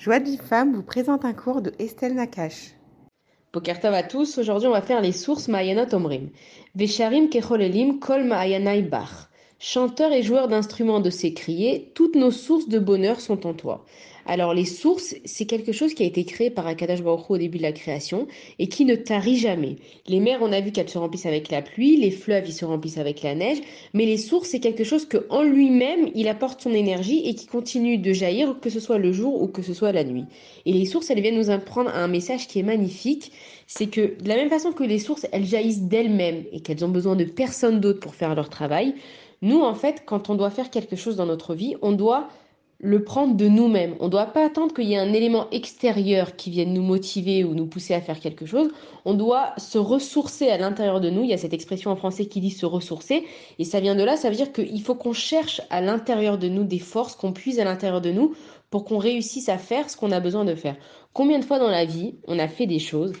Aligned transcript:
Joie 0.00 0.18
de 0.18 0.24
vie 0.24 0.38
femme 0.38 0.72
vous 0.72 0.82
présente 0.82 1.26
un 1.26 1.34
cours 1.34 1.60
de 1.60 1.74
Estelle 1.78 2.14
Nakache. 2.14 2.70
Pokertov 3.52 3.92
à 3.92 4.02
tous, 4.02 4.38
aujourd'hui 4.38 4.66
on 4.66 4.72
va 4.72 4.80
faire 4.80 5.02
les 5.02 5.12
sources 5.12 5.46
Ma'ayanot 5.46 5.94
Omrim. 5.94 6.30
Vesharim 6.74 7.28
Kecholelim 7.28 7.98
Kol 7.98 8.24
Ma'ayanai 8.24 8.80
Bach. 8.80 9.28
Chanteur 9.58 10.10
et 10.12 10.22
joueur 10.22 10.48
d'instruments 10.48 11.00
de 11.00 11.10
ses 11.10 11.34
criers, 11.34 11.92
toutes 11.94 12.16
nos 12.16 12.30
sources 12.30 12.70
de 12.70 12.78
bonheur 12.78 13.20
sont 13.20 13.46
en 13.46 13.52
toi. 13.52 13.84
Alors 14.30 14.54
les 14.54 14.64
sources, 14.64 15.16
c'est 15.24 15.44
quelque 15.44 15.72
chose 15.72 15.92
qui 15.92 16.04
a 16.04 16.06
été 16.06 16.22
créé 16.22 16.50
par 16.50 16.64
Akadash 16.64 17.02
Baruch 17.02 17.28
au 17.30 17.36
début 17.36 17.58
de 17.58 17.64
la 17.64 17.72
création 17.72 18.28
et 18.60 18.68
qui 18.68 18.84
ne 18.84 18.94
tarit 18.94 19.36
jamais. 19.36 19.74
Les 20.06 20.20
mers, 20.20 20.38
on 20.40 20.52
a 20.52 20.60
vu 20.60 20.70
qu'elles 20.70 20.88
se 20.88 20.98
remplissent 20.98 21.26
avec 21.26 21.50
la 21.50 21.62
pluie, 21.62 21.96
les 21.96 22.12
fleuves, 22.12 22.44
ils 22.46 22.52
se 22.52 22.64
remplissent 22.64 22.98
avec 22.98 23.24
la 23.24 23.34
neige, 23.34 23.58
mais 23.92 24.06
les 24.06 24.18
sources, 24.18 24.50
c'est 24.50 24.60
quelque 24.60 24.84
chose 24.84 25.04
que 25.04 25.26
en 25.30 25.42
lui-même, 25.42 26.10
il 26.14 26.28
apporte 26.28 26.60
son 26.60 26.72
énergie 26.72 27.28
et 27.28 27.34
qui 27.34 27.48
continue 27.48 27.98
de 27.98 28.12
jaillir, 28.12 28.60
que 28.60 28.70
ce 28.70 28.78
soit 28.78 28.98
le 28.98 29.10
jour 29.10 29.42
ou 29.42 29.48
que 29.48 29.62
ce 29.62 29.74
soit 29.74 29.90
la 29.90 30.04
nuit. 30.04 30.26
Et 30.64 30.72
les 30.74 30.86
sources, 30.86 31.10
elles 31.10 31.20
viennent 31.20 31.34
nous 31.34 31.50
apprendre 31.50 31.90
un 31.92 32.06
message 32.06 32.46
qui 32.46 32.60
est 32.60 32.62
magnifique, 32.62 33.32
c'est 33.66 33.88
que 33.88 34.16
de 34.22 34.28
la 34.28 34.36
même 34.36 34.48
façon 34.48 34.70
que 34.70 34.84
les 34.84 35.00
sources, 35.00 35.26
elles 35.32 35.44
jaillissent 35.44 35.82
d'elles-mêmes 35.82 36.44
et 36.52 36.60
qu'elles 36.60 36.84
ont 36.84 36.88
besoin 36.88 37.16
de 37.16 37.24
personne 37.24 37.80
d'autre 37.80 37.98
pour 37.98 38.14
faire 38.14 38.36
leur 38.36 38.48
travail, 38.48 38.94
nous, 39.42 39.60
en 39.60 39.74
fait, 39.74 40.04
quand 40.06 40.30
on 40.30 40.36
doit 40.36 40.50
faire 40.50 40.70
quelque 40.70 40.94
chose 40.94 41.16
dans 41.16 41.26
notre 41.26 41.56
vie, 41.56 41.74
on 41.82 41.90
doit 41.90 42.28
le 42.82 43.04
prendre 43.04 43.34
de 43.36 43.46
nous-mêmes. 43.46 43.94
On 44.00 44.06
ne 44.06 44.10
doit 44.10 44.26
pas 44.26 44.44
attendre 44.44 44.72
qu'il 44.72 44.86
y 44.86 44.94
ait 44.94 44.98
un 44.98 45.12
élément 45.12 45.48
extérieur 45.50 46.34
qui 46.36 46.50
vienne 46.50 46.72
nous 46.72 46.82
motiver 46.82 47.44
ou 47.44 47.54
nous 47.54 47.66
pousser 47.66 47.92
à 47.92 48.00
faire 48.00 48.18
quelque 48.18 48.46
chose. 48.46 48.70
On 49.04 49.12
doit 49.12 49.52
se 49.58 49.76
ressourcer 49.76 50.48
à 50.48 50.56
l'intérieur 50.56 51.00
de 51.00 51.10
nous. 51.10 51.22
Il 51.22 51.28
y 51.28 51.34
a 51.34 51.38
cette 51.38 51.52
expression 51.52 51.90
en 51.90 51.96
français 51.96 52.24
qui 52.26 52.40
dit 52.40 52.50
se 52.50 52.64
ressourcer. 52.64 53.24
Et 53.58 53.64
ça 53.64 53.80
vient 53.80 53.94
de 53.94 54.02
là, 54.02 54.16
ça 54.16 54.30
veut 54.30 54.36
dire 54.36 54.52
qu'il 54.52 54.80
faut 54.80 54.94
qu'on 54.94 55.12
cherche 55.12 55.60
à 55.68 55.82
l'intérieur 55.82 56.38
de 56.38 56.48
nous 56.48 56.64
des 56.64 56.78
forces, 56.78 57.14
qu'on 57.16 57.32
puise 57.32 57.60
à 57.60 57.64
l'intérieur 57.64 58.00
de 58.00 58.12
nous 58.12 58.34
pour 58.70 58.84
qu'on 58.84 58.98
réussisse 58.98 59.50
à 59.50 59.58
faire 59.58 59.90
ce 59.90 59.96
qu'on 59.96 60.12
a 60.12 60.20
besoin 60.20 60.46
de 60.46 60.54
faire. 60.54 60.76
Combien 61.12 61.38
de 61.38 61.44
fois 61.44 61.58
dans 61.58 61.70
la 61.70 61.84
vie 61.84 62.14
on 62.28 62.38
a 62.38 62.48
fait 62.48 62.66
des 62.66 62.78
choses 62.78 63.12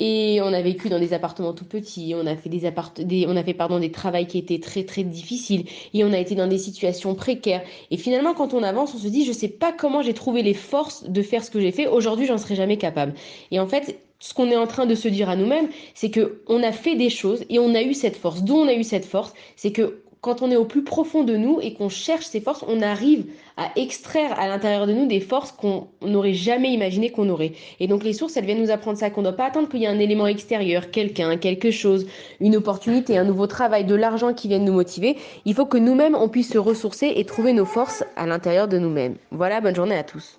et 0.00 0.40
on 0.42 0.52
a 0.52 0.62
vécu 0.62 0.88
dans 0.88 1.00
des 1.00 1.12
appartements 1.12 1.52
tout 1.52 1.64
petits, 1.64 2.14
on 2.16 2.26
a 2.26 2.36
fait 2.36 2.48
des, 2.48 2.66
appart 2.66 3.00
des 3.00 3.26
on 3.26 3.36
a 3.36 3.42
fait 3.42 3.54
pardon 3.54 3.78
des 3.78 3.90
travails 3.90 4.26
qui 4.26 4.38
étaient 4.38 4.60
très 4.60 4.84
très 4.84 5.02
difficiles 5.02 5.64
et 5.92 6.04
on 6.04 6.12
a 6.12 6.18
été 6.18 6.34
dans 6.34 6.46
des 6.46 6.58
situations 6.58 7.14
précaires. 7.14 7.62
Et 7.90 7.96
finalement, 7.96 8.34
quand 8.34 8.54
on 8.54 8.62
avance, 8.62 8.94
on 8.94 8.98
se 8.98 9.08
dit 9.08 9.24
je 9.24 9.32
sais 9.32 9.48
pas 9.48 9.72
comment 9.72 10.02
j'ai 10.02 10.14
trouvé 10.14 10.42
les 10.42 10.54
forces 10.54 11.04
de 11.04 11.22
faire 11.22 11.44
ce 11.44 11.50
que 11.50 11.60
j'ai 11.60 11.72
fait. 11.72 11.86
Aujourd'hui, 11.86 12.26
j'en 12.26 12.38
serai 12.38 12.54
jamais 12.54 12.76
capable. 12.76 13.14
Et 13.50 13.58
en 13.58 13.66
fait, 13.66 14.00
ce 14.20 14.34
qu'on 14.34 14.50
est 14.50 14.56
en 14.56 14.66
train 14.66 14.86
de 14.86 14.94
se 14.94 15.08
dire 15.08 15.28
à 15.28 15.36
nous-mêmes, 15.36 15.68
c'est 15.94 16.10
que 16.10 16.42
on 16.46 16.62
a 16.62 16.72
fait 16.72 16.96
des 16.96 17.10
choses 17.10 17.44
et 17.48 17.58
on 17.58 17.74
a 17.74 17.82
eu 17.82 17.94
cette 17.94 18.16
force. 18.16 18.42
D'où 18.42 18.54
on 18.54 18.68
a 18.68 18.74
eu 18.74 18.84
cette 18.84 19.04
force, 19.04 19.32
c'est 19.56 19.72
que 19.72 20.02
quand 20.20 20.42
on 20.42 20.50
est 20.50 20.56
au 20.56 20.64
plus 20.64 20.82
profond 20.82 21.22
de 21.22 21.36
nous 21.36 21.60
et 21.60 21.74
qu'on 21.74 21.88
cherche 21.88 22.26
ces 22.26 22.40
forces, 22.40 22.64
on 22.66 22.82
arrive 22.82 23.26
à 23.56 23.70
extraire 23.76 24.38
à 24.38 24.48
l'intérieur 24.48 24.86
de 24.86 24.92
nous 24.92 25.06
des 25.06 25.20
forces 25.20 25.52
qu'on 25.52 25.88
n'aurait 26.02 26.34
jamais 26.34 26.72
imaginé 26.72 27.10
qu'on 27.10 27.28
aurait. 27.28 27.52
Et 27.80 27.86
donc 27.86 28.02
les 28.04 28.12
sources, 28.12 28.36
elles 28.36 28.44
viennent 28.44 28.62
nous 28.62 28.70
apprendre 28.70 28.98
ça, 28.98 29.10
qu'on 29.10 29.22
ne 29.22 29.28
doit 29.28 29.36
pas 29.36 29.46
attendre 29.46 29.68
qu'il 29.68 29.80
y 29.80 29.84
ait 29.84 29.88
un 29.88 29.98
élément 29.98 30.26
extérieur, 30.26 30.90
quelqu'un, 30.90 31.36
quelque 31.36 31.70
chose, 31.70 32.06
une 32.40 32.56
opportunité, 32.56 33.16
un 33.16 33.24
nouveau 33.24 33.46
travail, 33.46 33.84
de 33.84 33.94
l'argent 33.94 34.34
qui 34.34 34.48
vienne 34.48 34.64
nous 34.64 34.72
motiver. 34.72 35.16
Il 35.44 35.54
faut 35.54 35.66
que 35.66 35.78
nous-mêmes, 35.78 36.14
on 36.14 36.28
puisse 36.28 36.52
se 36.52 36.58
ressourcer 36.58 37.12
et 37.16 37.24
trouver 37.24 37.52
nos 37.52 37.64
forces 37.64 38.04
à 38.16 38.26
l'intérieur 38.26 38.68
de 38.68 38.78
nous-mêmes. 38.78 39.16
Voilà, 39.30 39.60
bonne 39.60 39.76
journée 39.76 39.96
à 39.96 40.04
tous. 40.04 40.38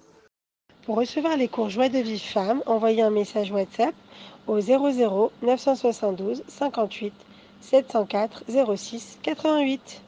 Pour 0.86 0.98
recevoir 0.98 1.38
les 1.38 1.48
cours 1.48 1.70
Joie 1.70 1.90
de 1.90 2.00
vie 2.00 2.20
femme, 2.20 2.64
envoyez 2.66 3.02
un 3.02 3.12
message 3.12 3.52
WhatsApp 3.52 3.94
au 4.48 4.60
00 4.60 5.32
972 5.44 6.44
58 6.48 7.14
704 7.62 8.44
06 8.48 9.20
88. 9.24 10.04